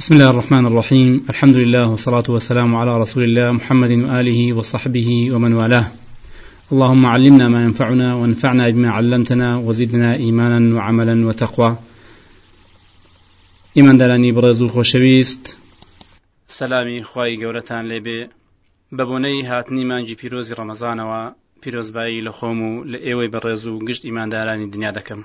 [0.00, 5.52] بسم الله الرحمن الرحيم الحمد لله والصلاة والسلام على رسول الله محمد وآله وصحبه ومن
[5.52, 5.86] والاه
[6.72, 11.76] اللهم علمنا ما ينفعنا وانفعنا بما علمتنا وزدنا إيمانا وعملا وتقوى
[13.76, 15.58] إيمان دلاني برزو خوشويست
[16.48, 18.28] سلامي خواهي قولتان لبي
[18.96, 21.20] بەبوونەی هاتني مانجی پیرۆزی ڕەمەزانەوە
[21.62, 25.20] پیرۆزبایی لە خۆم و لە ئێوەی بەڕێز و گشت ئیماندارانی دنیا دەکەم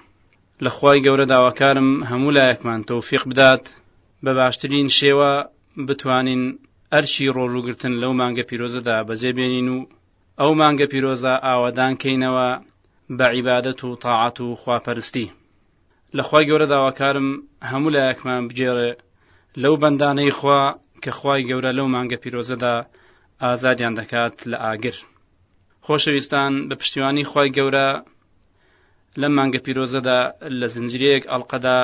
[0.65, 2.81] لە خی گەورە داواکارم هەموو لایەکمان
[3.27, 3.69] بدات
[4.25, 5.31] بە باشترین شێوە
[5.87, 6.41] بتوانین
[6.93, 9.79] ئەرشی ڕۆژوگرتن لەو مانگە پیرۆزەدا بەجێبێنین و
[10.41, 12.47] ئەو مانگە پیرۆزە ئاوادانکەینەوە
[13.17, 15.29] بە عیبادەت و تاعات و خواپەرستی
[16.17, 17.27] لەخوای گەورە داواکارم
[17.71, 18.91] هەموو لایەکمان بجێڕێ
[19.63, 20.61] لەو بەندانەی خوا
[21.03, 22.75] کە خوای گەورە لەو مانگە پیرۆزەدا
[23.43, 24.95] ئازادیان دەکات لە ئاگر
[25.85, 27.87] خۆشەویستان بە پشتیوانی خوای گەورە
[29.21, 30.19] لەم مانگە پیرۆزەدا
[30.59, 31.79] لە زنجیرەیەک ئەڵلقەدا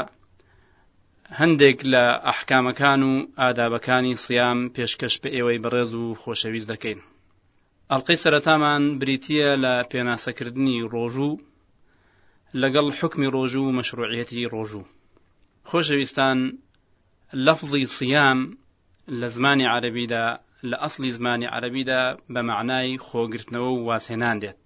[1.39, 6.99] هەندێک لە ئەحکامەکان و ئادابەکانی سیام پێشکەش بە ئێوەی بەڕێز و خۆشەویست دەکەین
[7.89, 11.39] ئەڵلقەی سەرەتامان بریتە لە پێناسەکردنی ڕۆژوو
[12.61, 14.89] لەگەڵ حکمی ڕۆژوو و مەشروعەتی ڕۆژوو
[15.69, 16.37] خۆشەویستان
[17.45, 18.39] لەفظی سیام
[19.19, 20.25] لە زمانی عەربیدا
[20.69, 22.01] لە ئەسلی زمانی عەربیدا
[22.33, 24.65] بە معنای خۆگرتنەوە و واسێنان دێت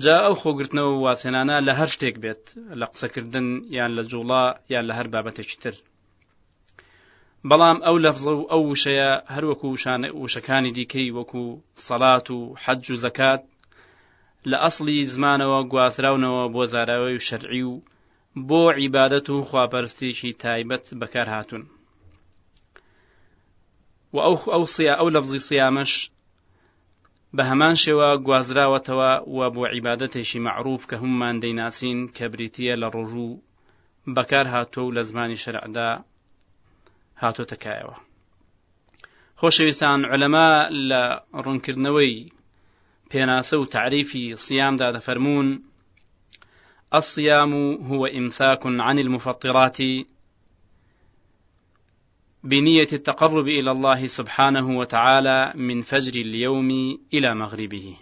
[0.00, 2.42] جا ئەو خۆگرتنەوە واسێنانە لە هەر شتێک بێت
[2.80, 5.74] لە قسەکردن یان لە جوڵا یان لە هەر بابەتێکی تر
[7.48, 9.66] بەڵام ئەو لەفزە و ئەو وشەیە هەروەکو
[10.22, 11.44] وشەکانی دیکەی وەکو
[11.86, 13.42] سەڵات و حەج و زەکات
[14.50, 17.82] لە ئەسلی زمانەوە گواسراونەوە بۆ زاراوی و شەرعی و
[18.48, 21.62] بۆ عیبادەت و خواپەرستێکی تایبەت بەکار هاتون
[24.14, 25.92] و ئەو ئەو سیا ئەو لەفزی سیامەش
[27.36, 33.40] بە هەمان شێوە گوازراوەتەوە و بۆ عیباەتێکی معروف کە هەممان دەیناسین کە بریتە لە ڕۆژوو
[34.16, 35.90] بەکار هاتووە و لە زمانی شەرعدا
[37.22, 37.96] هاتۆتەکایەوە
[39.40, 40.50] خۆشەویستان عەلەما
[40.90, 41.02] لە
[41.44, 42.16] ڕوونکردنەوەی
[43.10, 45.48] پێناسە و تعریفی سیامدا دەفەرمونون
[46.98, 47.52] الصيام
[47.88, 49.78] هو إمساك عن المفطرات
[52.44, 56.70] بنية التقرب إلى الله سبحانه وتعالى من فجر اليوم
[57.14, 57.96] إلى مغربه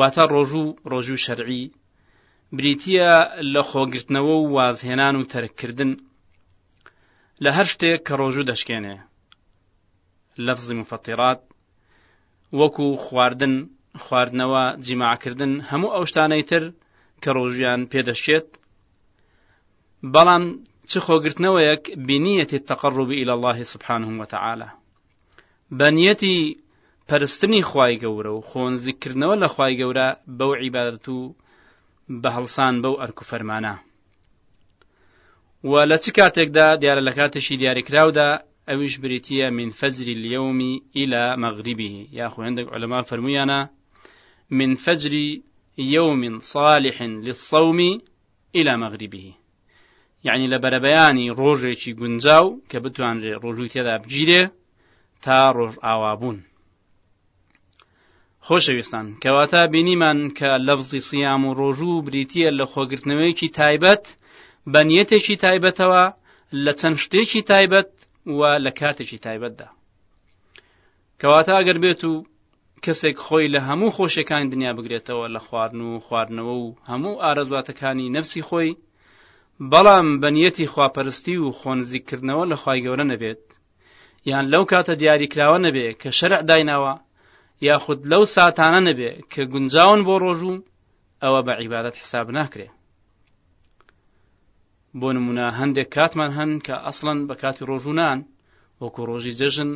[0.00, 1.62] واتە ڕۆژوو ڕۆژوو شەرعی
[2.56, 3.10] بریتە
[3.54, 5.90] لە خۆگرتنەوە و وازهێنان و تەرکردن
[7.42, 8.96] لە هەر شتێک کە ڕۆژوو دەشکێنێ
[10.46, 11.40] لەفزی مفەتیڕات
[12.58, 13.54] وەکو خواردن
[14.04, 16.62] خواردنەوە جیماعکردن هەموو ئەو شتانەی تر
[17.22, 18.48] کە ڕۆژیان پێدەشێت
[20.14, 20.44] بەڵام
[20.90, 24.68] چ خۆگرتنەوەیەک بینیەتی تەقڕبی إلى الله سبحانه وتعالى
[25.78, 26.36] بەنیەتی
[27.08, 31.18] پەرستنی خوای گەورە و خۆنزیکردنەوە لە خوای گەورە بو عبادتو
[32.22, 33.74] بهلسان بو هەڵسان فرمانا
[35.70, 38.30] ولا و دا و لە چ کاتێکدا دیارە لە کاتێکی دیاریکراودا
[39.58, 40.60] من فجر اليوم
[41.00, 43.60] إلى مغربه مەغریبی یاخو هەندێک علماء فەرمویانە
[44.58, 45.12] من فجر
[45.96, 46.22] يوم
[46.52, 46.96] صالح
[47.26, 47.78] للصوم
[48.58, 49.28] إلى مغربه
[50.26, 54.42] یعنی لە بەرەبەیانی ڕۆژێکی گونجاو کە بتوانرێ ڕۆژووی تێدا بگیرێ
[55.24, 56.38] تا ڕۆژ ئاوابوون
[58.46, 64.04] خۆشەویستان کەواتە بینیمان کە لەفزی سیام و ڕۆژوو بریتە لە خۆگرتنەوەیکی تایبەت
[64.72, 66.04] بە نیەتێکی تایبەتەوە
[66.64, 67.90] لە چەند شتێکی تایبەت
[68.38, 69.68] و لە کاتێکی تایبەتدا
[71.20, 72.14] کەواتە ئەگەر بێت و
[72.84, 78.42] کەسێک خۆی لە هەموو خۆشەکانی دنیا بگرێتەوە لە خواردن و خواردنەوە و هەموو ئارەزواتەکانی نەفسی
[78.48, 78.70] خۆی
[79.72, 83.44] بەڵام بەنیەتی خواپەرستی و خۆنزیکردنەوە لە خی گەورە نەبێت
[84.30, 86.94] یان لەو کاتە دیاریکراوە نەبێ کە شەرع دایناوە
[87.68, 90.62] یاخود لەو ساتانە نەبێ کە گونجاون بۆ ڕۆژوو
[91.22, 92.68] ئەوە بە عیبادەت حساب ناکرێ
[95.00, 98.18] بۆ نمونە هەندێک کاتمان هەن کە ئەسڵەن بە کاتی ڕۆژوونان
[98.82, 99.70] وەکو ڕۆژی جەژن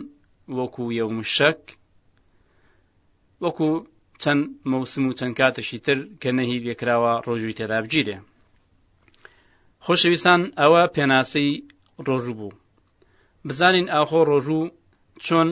[0.58, 1.60] وەکو یەومشەک
[3.44, 3.70] وەکو
[4.22, 8.18] چەند مەوسم و چەند کاتەشی تر کە نەهی لێکراوە ڕۆژوی تێدابگیرێ
[9.86, 11.48] خۆشەویستان ئەوە پێناسەی
[12.06, 12.56] ڕۆژوو بوو
[13.48, 14.62] بزانین ئاخۆ ڕۆژوو
[15.26, 15.48] چۆن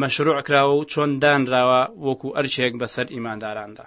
[0.00, 3.86] مەشروع کراوە و چۆن دانراوە وەکو ئەرچێک بەسەر ئیمانداراندا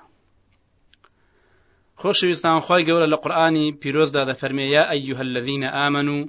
[2.00, 6.20] خۆشەویستان خۆی گەورە لە قورآانی پیرۆزدا دەفەرمێیا ئەیها الذینە ئامن و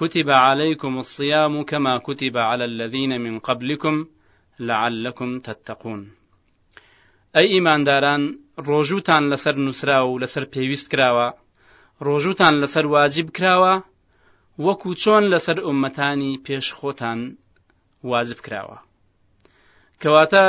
[0.00, 3.94] كتب عليكم الصيام كما كتب على الذين من قبلكم
[4.68, 6.00] لعلكم تتقون
[7.36, 8.22] ئەی ئیمانداران
[8.68, 11.28] ڕۆژوتان لەسەر نووسرا و لەسەر پێویست کراوە
[12.06, 13.74] ڕۆژوتان لەسەر واجب کراوە
[14.66, 17.20] وەکو چۆن لەسەر ئومەتانی پێشخۆتان
[18.10, 18.78] واجب کراوە
[20.00, 20.44] کەواتە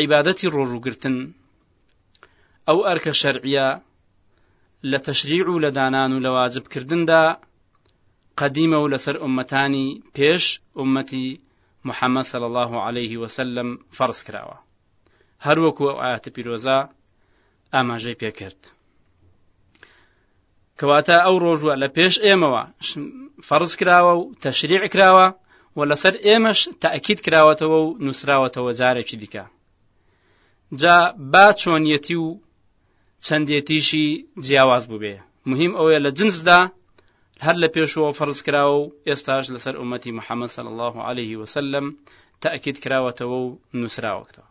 [0.00, 1.16] عیبادەتی ڕۆژوگرتن
[2.68, 3.68] ئەو ئەرکە شەرعیە
[4.90, 7.22] لە تەشریع و لە دانان و لە واجبکردندا
[8.40, 9.86] قەدیمە و لەسەر ئومەتانی
[10.16, 10.44] پێش
[10.78, 11.26] ئومەتی
[11.88, 14.56] محەممەد سەل الله عليه وسلم فەرز کراوە
[15.46, 16.78] هەروەکو ئەو ئاەتە پیرۆزە
[17.74, 18.60] ئاماژەی پێکرد
[20.80, 22.62] کەواتە ئەو ڕۆژوە لە پێش ئێمەوە
[23.48, 25.26] فەرز کراوە و تەشریع کراوە
[25.78, 29.44] و لەسەر ئێمەش تاکید کراوەتەوە و نووسراوەتەوە جارێکی دیکە
[30.80, 30.96] جا
[31.32, 32.28] با چۆنیەتی و
[33.26, 34.06] چەندێتیشی
[34.46, 35.14] جیاواز بووبێ
[35.50, 36.60] مهم ئەوەیە لە جنسدا
[37.46, 41.86] هەر لە پێشەوە فەرز کراوە و ئێستاش لەسەر ئومەتی محەممەد صل الله عليه وسلم
[42.42, 44.48] تاکید کراوەتەوە و نووسراوەکەەوە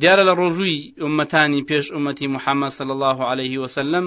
[0.00, 4.06] دیارە لە ڕۆژووی ئومەتانی پێش ئومەتی محەممەد صل الله عليه وسلم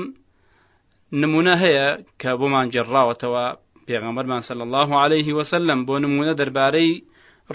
[1.22, 1.88] نمونە هەیە
[2.22, 3.46] کە بۆمان جێڕاوەتەوە
[3.88, 6.92] پێغەمبەرمان سەل الله عليه وسلم بۆ نمونە دەربارەی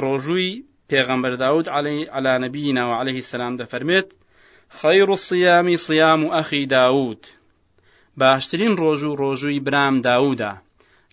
[0.02, 0.60] ڕۆژووی
[0.90, 1.66] پێغەمبەر داود
[2.14, 4.08] على نەبیینەوە عليه السلام دەفەرمێت
[4.78, 7.22] خەیر الصیامی صیام و ئەخی داود
[8.20, 10.52] باشترین ڕۆژ و ڕۆژووی برام داودا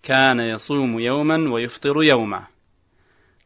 [0.07, 2.43] کانە یەسووم و یەومەن و یفتر و یەومە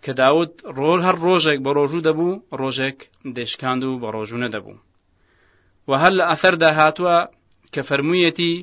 [0.03, 2.99] کە داود ڕۆل هەر ڕۆژێک بە ڕۆژوو دەبوو ڕۆژێک
[3.35, 4.77] دێشکاند و بە ڕۆژوونە دەبوو
[5.89, 7.17] و هەر لە ئەثەردا هاتووە
[7.73, 8.53] کە فەرموویەتی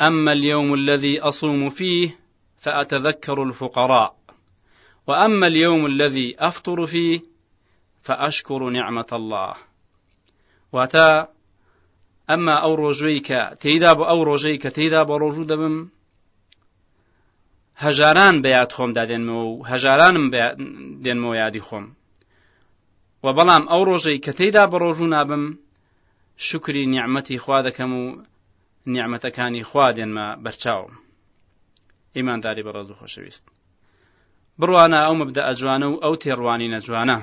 [0.00, 2.18] اما اليوم الذي اصوم فيه
[2.60, 4.16] فاتذكر الفقراء
[5.06, 7.20] واما اليوم الذي افطر فيه
[8.02, 9.54] فاشكر نعمه الله
[10.72, 11.28] واتا
[12.30, 13.20] أما أو ڕۆژەی
[13.60, 15.88] تيداب أو بە تيداب ڕۆژەی بم
[17.76, 21.84] هجاران بيات خوم دا دين مو هجاران دێنمەوە و هەژارانم دێنمەوە یادی خۆم
[23.24, 25.08] و بەڵام ئەو ڕۆژەی کە تێدا بە ڕۆژوو
[28.92, 30.92] نیعممەتەکانی خوا دێنمە بەرچاوم
[32.16, 33.44] ئیمانداری بە ڕز و خۆشەویست
[34.60, 37.18] بڕوانە ئەو مبدە ئەجوانە و ئەو تێڕوانی نەجوانە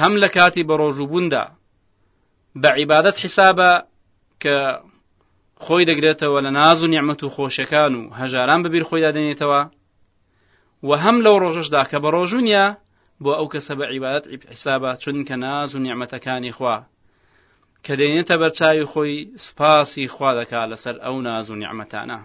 [0.00, 1.44] هەم لە کاتی بە ڕۆژووبووندا
[2.62, 3.72] بە عیبادەت حیسابە
[4.42, 4.56] کە
[5.64, 9.62] خۆی دەگرێتەوە لە ناز و نیعممە و خۆشەکان و هەژاران ببیر خۆی دادێنێتەوە
[10.88, 12.66] و هەم لەو ڕۆژشدا کە بە ڕۆژوونیە
[13.22, 16.76] بۆ ئەو کەسە بە عیبات حیسابە چونکە ناز و نیعممەتەکانی خوا
[17.86, 19.14] کە دێنێتە بەرچاوی خۆی
[19.44, 22.18] سپاسی خوا دەکا لەسەر ئەو ناز و نیعممەتانە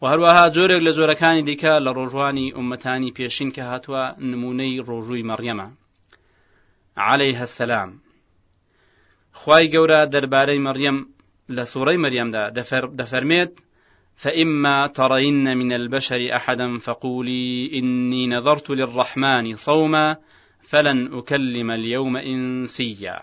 [0.00, 5.68] و هەروەها جۆرێک لە جۆرەکانی دیکە لە ڕۆژوانی عومەتانی پێشین کە هاتووە نمونەی ڕۆژووی مەڕیەمە
[7.10, 7.90] عليه هەسەسلام
[9.40, 10.98] خی گەورە دەربارەی مەڕیم
[11.56, 12.44] لە سوڕەی مەریەمدا
[13.00, 13.52] دەفەرمێت
[14.22, 17.48] فإما ترين من البشر أحدا فقولي
[17.78, 20.06] إني نظرت للرحمن صوما
[20.60, 23.16] فلن أكلم اليوم إنسيا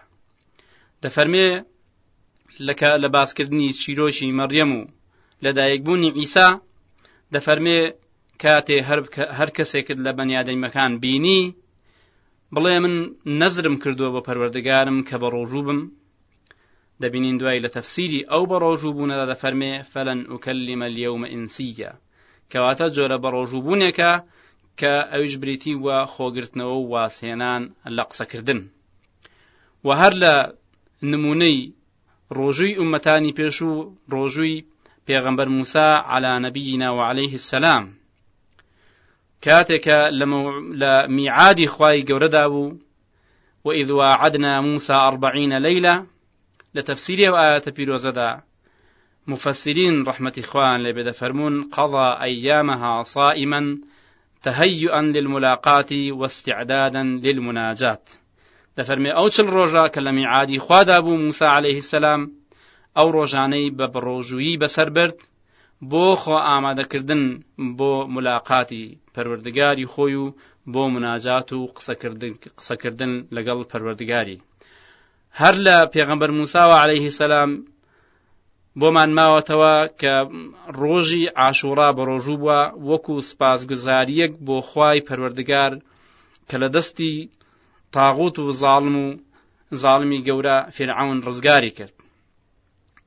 [1.05, 1.47] دەفەرمێ
[2.67, 4.81] لەکە لە باسکردنی چیرۆشی مەڕەم و
[5.45, 6.49] لەدایکبوونی ئیسا
[7.35, 7.79] دەفەرمێ
[8.43, 8.77] کاتێ
[9.37, 11.41] هەر کەسێکت لە بەنیادەیمەکان بینی
[12.55, 12.95] بڵێ من
[13.41, 15.79] نەزرم کردووە بە پەروەردەگارم کە بە ڕۆژوو بم
[17.01, 21.91] دەبینین دوای لە تەفسیری ئەو بە ڕۆژوو بوونەدا دەفەرمێ فەلەن وکەلیمە لێومە ئینسیە
[22.51, 24.11] کەواتە جۆرە بە ڕۆژووبوونێکە
[24.79, 27.63] کە ئەویش بریتی وە خۆگرتنەوە و واسێنان
[27.97, 28.59] لە قسەکردن
[29.85, 30.33] و هەر لە
[31.11, 31.57] نمونەی
[32.37, 33.71] ڕۆژووی ئومەتانی پێش و
[34.13, 34.63] ڕۆژووی
[35.07, 37.85] پێغەمبەر موسا على نەبینا و عليه السلام
[39.41, 39.87] كاتك
[40.81, 42.73] لميعاد خواي خوای
[43.65, 46.05] وإذ وعدنا موسى أربعين ليلة
[46.75, 48.41] لتفسير آيات بيروزدا
[49.27, 53.61] مفسرين رحمة إخوان لبدا فرمون قضى أيامها صائما
[54.43, 58.09] تهيئا للملاقات واستعدادا للمناجات
[58.79, 62.21] دەفەرمێ ئەو چل ڕۆژە کە لە میعادی خوادا بوو موسا عليه السلام
[62.97, 65.17] ئەو ڕۆژانەی بە بڕۆژویی بەسەر برد
[65.91, 67.23] بۆ خۆ ئامادەکردن
[67.77, 70.25] بۆ ملاقاتی پەروەردگاری خۆی و
[70.73, 71.59] بۆ مناجات و
[72.59, 74.37] قسەکردن لەگەڵ پەروەردگاری
[75.41, 77.51] هەر لە پێغەمبەر موساوە عليه السلام
[78.79, 80.13] بۆمان ماوەتەوە کە
[80.79, 85.71] ڕۆژی ئاشورا بە ڕۆژوو بووە وەکو سپاسگوزاریەک بۆ خوای پەروەردگار
[86.49, 87.15] کە لە دەستی
[87.91, 89.07] تاغوت و زاڵم و
[89.81, 91.93] زاڵمی گەورە فێرعون ڕزگاری کرد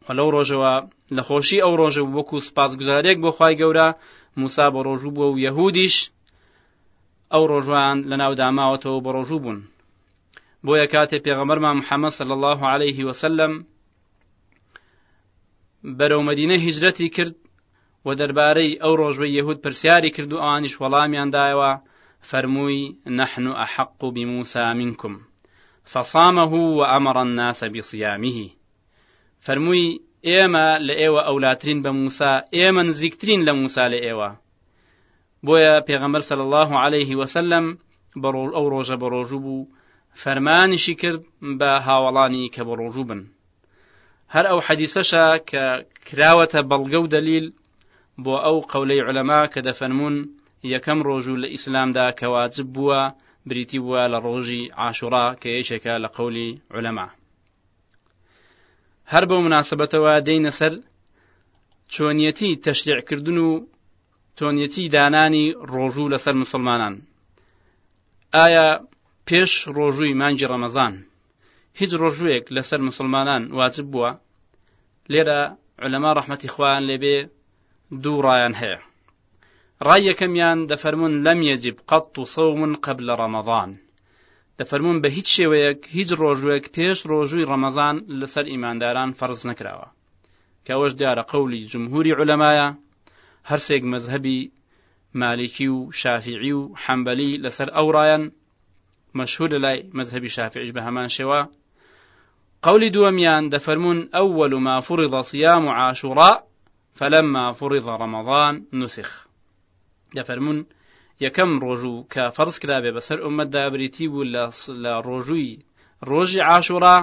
[0.09, 0.75] و لەو ڕۆژەوە
[1.17, 3.89] لە خۆشی ئەو ڕۆژە وەکو سپاسگوزارێک بۆ خی گەورە
[4.41, 5.97] موسا بە ڕۆژوو بووە و یەهودیش
[7.33, 9.61] ئەو ڕۆژوان لە ناوداماوەتەوە بە ڕۆژوو بوون
[10.67, 13.53] بۆیە کاتێ پێغەمەرمان محەممەد صل الله عليه وسلم
[15.99, 17.35] بەرەو مدینە هیجرەتی کرد
[18.07, 21.73] و دەربارەی ئەو ڕۆژوەی یەهود پرسیاری کرد و ئانیش وەڵامیان دایەوە
[22.21, 25.21] فرموي نحن أحق بموسى منكم
[25.85, 28.49] فصامه وأمر الناس بصيامه
[29.41, 34.41] فرموي إيما لإيوة أولاترين بموسى إيما موسا لموسى لإيوة
[35.43, 37.79] بويا پیغمبر صلى الله عليه وسلم
[38.17, 39.67] برو أو ڕۆژە بروجوبو
[40.27, 41.25] ڕۆژوو شكر بها کرد
[41.59, 43.27] بە هاوڵانی کە بە ڕۆژوو بن
[44.35, 46.99] هەر ئەو حەدیسەشە کە کراوەتە بەڵگە
[50.75, 53.01] یەکەم ڕۆژوو لە ئیسلامدا کەواجب بووە
[53.49, 57.09] بریتی بووە لە ڕۆژی عاشوڕا کە یەکێکە لە قەولی عولەما
[59.13, 60.73] هەر بۆ مناسبەتەوە دەینە سەر
[61.95, 63.51] چۆنیەتی تەشریعکردن و
[64.39, 66.95] تۆنیەتی دانانی ڕۆژوو لەسەر مسلمانان
[68.35, 68.69] ئایا
[69.29, 70.95] پێش ڕۆژووی مانگی ڕەمەزان
[71.79, 74.11] هیچ ڕۆژوویەک لەسەر مسلمانان واجب بووە
[75.13, 75.41] لێرە
[75.83, 77.17] علەما ڕەحمەتی خوان لێبێ
[78.03, 78.79] دوو ڕایان هەیە
[79.87, 83.71] ڕای یەکەمیان دفرمون لم يجب قط صوم قبل رمضان
[84.61, 85.09] دفرمون ڕەمەضان دەفەرمون بە
[85.97, 89.89] هیچ روجوك پیش ڕۆژوێک رمضان لسر ڕەمەزان داران فرض فەرز كاوش
[90.67, 92.69] کە ئەوەش دیارە قەولی
[93.49, 94.51] هر سيق مذهبي
[95.15, 98.33] مالكي و شافعي و حنبلي لسر او رايان
[99.15, 101.09] مشهور لاي مذهبي شافعي بە هەمان
[102.63, 106.45] قولي دواميان دفرمون أول ما فرض صيام عاشوراء
[106.95, 109.28] فلما فرض رمضان نسخ
[110.17, 110.61] دەفەرمونون
[111.27, 114.31] یەکەم ڕۆژوو کە فەرز کرابێ بەسەر ئومەتدا بریتی بوو
[114.85, 115.51] لە ڕۆژووی
[116.11, 116.97] ڕۆژی عاشورا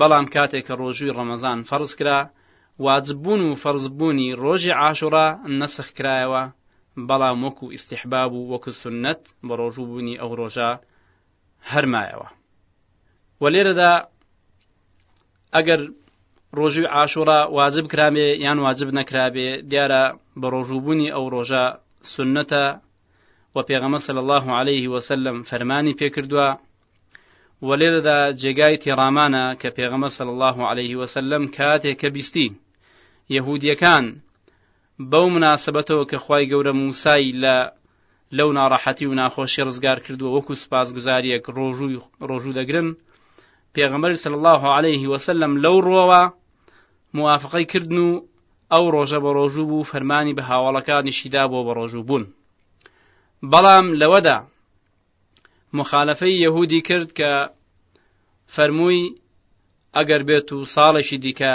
[0.00, 2.20] بەڵام کاتێک کە ڕۆژووی ڕەمەزان فەرز کرا
[2.86, 5.26] واجببوون و فەرزبوونی ڕۆژی عاشورا
[5.60, 6.42] نەسەخکرایەوە
[7.08, 10.70] بەڵام وەکو ئیسیحباب و وەکو سنت بە ڕۆژووبوونی ئەو ڕۆژە
[11.72, 12.28] هەرمایەوە
[13.40, 13.92] و لێرەدا
[15.54, 15.80] ئەگەر
[16.58, 20.04] ڕۆژوی عاشورا واجب کرامێ یان واجب نەکرابێ دیارە
[20.42, 21.64] بە ڕۆژووبوونی ئەو ڕۆژە
[22.12, 22.64] سنەتە
[23.54, 26.48] و پێغەمە سل الله عليه وسلم فەرمانی پێکردووە
[27.66, 32.48] و لێدەدا جێگای تێڕامانە کە پێغەمە سل الله عليه وسلم کاتێک کە بیستی
[33.36, 34.04] یەهودیەکان
[35.10, 37.56] بەو مناسبەتەوە کە خی گەورە موسایی لە
[38.36, 41.44] لەو ناڕەحەتی و ناخۆشی ڕزگار کردووە وەکو سپاسگوزاریەک
[42.28, 42.88] ڕۆژوو دەگرن
[43.74, 46.22] پێغەمەر سل الله عليه وسلم لەو ڕۆوە
[47.18, 48.22] موافقەی کردن و
[48.74, 52.24] ئەو ڕۆژە بە ڕۆژوو بوو فەرمانی بە هاوڵەکانیشیدا بۆ بە ڕۆژوو بوون
[53.50, 54.36] بەڵام لەوەدا
[55.80, 57.30] مخالەفەی یەهودی کرد کە
[58.54, 59.02] فەرمووی
[59.96, 61.54] ئەگەر بێت و ساڵێکی دیکە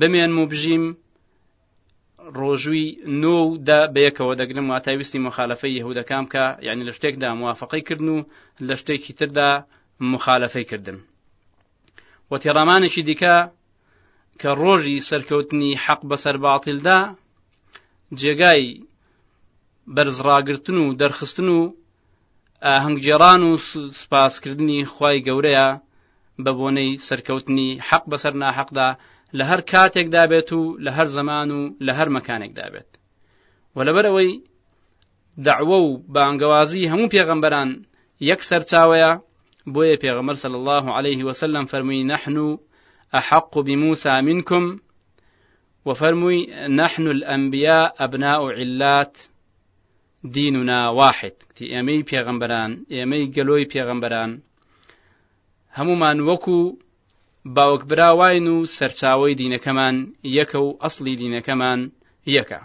[0.00, 0.84] بمێن و بژیم
[2.38, 2.86] ڕۆژووی
[3.22, 3.36] نۆ
[3.68, 8.18] دا بەیەکەوە دەگرم و تاویستی مخالەفەی یهودەکان کە یعنی لە شتێکدا موافقی کردن و
[8.68, 9.50] لە شتێکی تردا
[10.12, 10.98] مخالەفەی کردن
[12.30, 13.36] وەتێڕامانێکی دیکە
[14.40, 16.98] کە ڕۆژی سەرکەوتنی حەق بەسەر باتیلدا
[18.20, 18.64] جێگای
[19.94, 21.60] بەرزڕاگرتن و دەرخستن و
[22.68, 23.52] ئاهەنگجێران و
[24.00, 25.68] سپاسکردنی خی گەورەیە
[26.44, 28.88] بە بۆنەی سەرکەوتنی حەق بەسەر ناحەقدا
[29.38, 32.90] لە هەر کاتێکدا بێت و لە هەر زەمان و لە هەر مەکانێکدا بێت
[33.76, 34.30] و لەبەرەوەی
[35.46, 37.70] دعوە و بانگەوازی هەموو پێغەمبەران
[38.30, 39.12] یەک سەرچاوەیە
[39.74, 42.50] بۆیە پێغەمەر سەل الله عليه وسلم فەرمووی نەحن و
[43.14, 44.78] أحق بموسى منكم
[45.84, 49.18] وفرمي نحن الأنبياء أبناء علات
[50.24, 54.40] ديننا واحد تي أمي بيغمبران أمي قلوي بيغمبران
[55.78, 56.76] هەمومان وەکو
[57.44, 58.46] باوەکبراواین
[59.14, 61.90] و دين كمان يكو أصلي دين كمان
[62.26, 62.60] يكا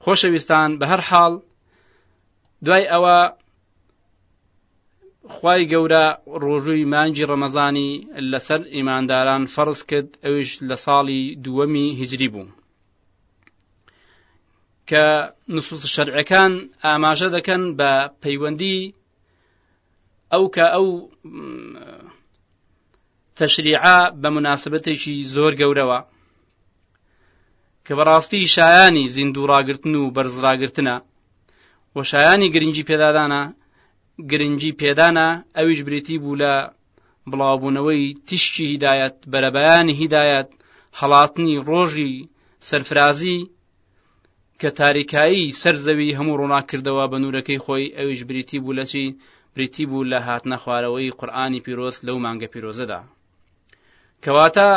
[0.00, 1.42] خوش بستان بهر حال
[2.62, 3.41] دوای أوا
[5.34, 6.04] خی گەورە
[6.42, 7.90] ڕۆژووی مانجی ڕەمەزانی
[8.32, 12.52] لەسەر ئیمانداران فەرز کرد ئەوش لە ساڵی دووەمی هیجری بوو
[14.90, 15.04] کە
[15.54, 16.52] نسوس شەرعەکان
[16.84, 18.78] ئاماژە دەکەن بە پەیوەندی
[20.32, 20.88] ئەو کە ئەو
[23.38, 25.98] تەشریعا بە مناسبەتێکی زۆر گەورەوە
[27.84, 30.96] کە بەڕاستی شایانی زیندوو ڕاگرتن و بەرزراگرتنە
[31.96, 33.42] وە شایانی گرنگی پێدادانە
[34.30, 36.54] گرنگی پێدانە ئەویش بریتی بوو لە
[37.30, 40.48] بڵاوبوونەوەی تیشکی هیدایەت بەرەبەیانی هیدایەت
[41.00, 42.12] هەڵاتنی ڕۆژی
[42.68, 43.38] سەرفرازی
[44.60, 49.04] کە تاریکایی سەرزەوی هەموو ڕووناکردەوە بە نورەکەی خۆی ئەویش بریتی بوو لە چی
[49.54, 53.00] بریتی بوو لە هاتنە خوارەوەی قورآانی پیرۆست لەو مانگە پیرۆزەدا
[54.24, 54.68] کەواتە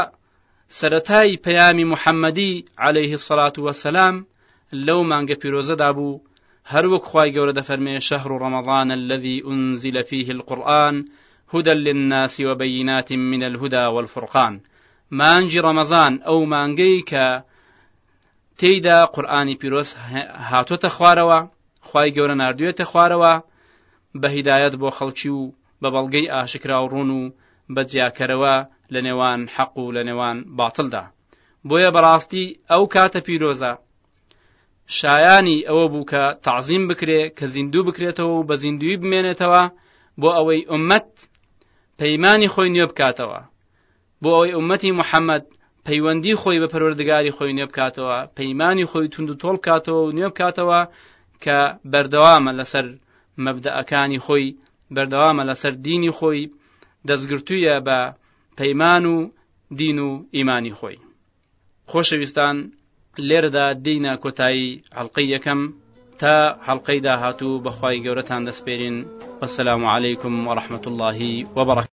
[0.79, 2.51] سەتای پەیامی محەممەدی
[2.85, 4.15] عليهەیه سەلات وەسەسلام
[4.87, 6.13] لەو مانگە پیرۆزەدا بوو
[6.73, 10.95] هەروەک خوای گەورە دەفەرمێ شەهر و ڕەمەضان الذي أنزل فيه القرآن
[11.53, 14.53] هدى للناس وبينات من الهدى والفرقان
[15.19, 17.25] مانجی ڕەمەزان ئەو مانگەی کە
[18.59, 19.89] تێیدا قورآانی پیرۆس
[20.49, 21.39] هاتۆتە خوارەوە
[21.89, 23.33] خی گەورە نردوێتە خوارەوە
[24.21, 27.31] بە هیدایەت بۆ خەڵکی و بە بەڵگەی ئاشکرا و ڕوون و
[27.75, 28.55] بە جیاکەرەوە
[28.93, 31.03] لە نێوان حەق و لە نێوان باتڵدا
[31.67, 33.73] بۆیە بەڕاستی ئەو کاتە پیرۆزە
[34.93, 39.63] شایانی ئەوە بوو کە تەعزیم بکرێ کە زیندوو بکرێتەوە و بە زیندوی بمێنێتەوە
[40.21, 41.09] بۆ ئەوەی ئومەت
[41.99, 43.39] پەیمانی خۆی نوێ بکاتەوە
[44.23, 45.43] بۆ ئەوەی ئومەتی محەممەد
[45.85, 50.27] پەیوەندی خۆی بە پەروەردگاری خۆی نوێ بکاتەوە پەیمانی خۆی تونند و تۆڵ کاتەوە و نوێ
[50.31, 50.79] بکاتەوە
[51.43, 51.59] کە
[51.91, 52.85] بەردەوامە لەسەر
[53.45, 54.45] مەبدەعەکانی خۆی
[54.95, 56.43] بەردەوامە لەسەر دینی خۆی
[57.09, 57.99] دەستگرتوویە بە
[58.57, 59.17] پەیمان و
[59.79, 60.97] دین و ئیمانی خۆی
[61.91, 62.57] خۆشەویستان
[63.27, 64.67] لێرەدا دینە کۆتایی
[64.97, 65.59] هەڵلقی یەکەم
[66.21, 66.35] تا
[66.67, 68.97] هەڵلقەی داهاتوو بەخوای گەورەتان دەسپێرین
[69.41, 71.83] وەسلام عیکم وەڕحمت اللهی وەبڕک